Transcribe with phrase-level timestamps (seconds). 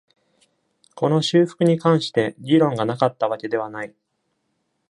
[0.95, 3.93] この修復に関して、議論がなかったわけではない。